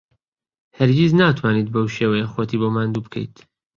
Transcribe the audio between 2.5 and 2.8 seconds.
بۆ